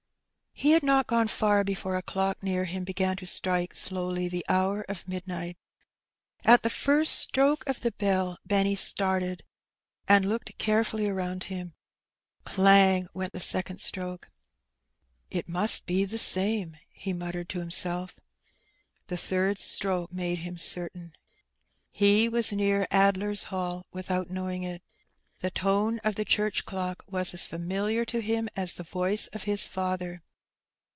[0.53, 4.45] He had not gone far before a clock near him began to strike slowly the
[4.47, 5.57] hour of midnight.
[6.45, 9.43] At the first stroke of the bell Benny started,
[10.07, 11.73] and looked carefully around him.
[12.43, 14.27] Clang went the second stroke.
[15.31, 18.19] '^It must be the same,'' he muttered to himself.
[19.07, 21.13] The third stroke made him certain.
[21.89, 24.83] He was near Addler's Hall without knowing it.
[25.39, 29.43] The tone of the church clock was as familiar to him as the "voice of
[29.43, 30.21] his father.